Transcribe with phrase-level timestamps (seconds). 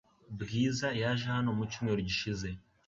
[0.39, 2.47] Bwiza yaje hano mu cyumweru gishize.